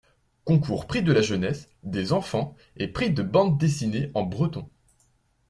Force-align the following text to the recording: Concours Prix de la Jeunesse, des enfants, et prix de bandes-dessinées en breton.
Concours 0.45 0.87
Prix 0.87 1.03
de 1.03 1.13
la 1.13 1.21
Jeunesse, 1.21 1.69
des 1.83 2.11
enfants, 2.11 2.55
et 2.75 2.87
prix 2.87 3.11
de 3.11 3.21
bandes-dessinées 3.21 4.09
en 4.15 4.23
breton. 4.23 4.67